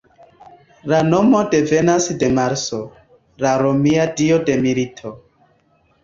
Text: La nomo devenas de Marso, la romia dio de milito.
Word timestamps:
La 0.91 0.99
nomo 1.09 1.41
devenas 1.51 2.07
de 2.23 2.29
Marso, 2.37 2.79
la 3.45 3.51
romia 3.63 4.05
dio 4.23 4.39
de 4.49 4.55
milito. 4.63 5.13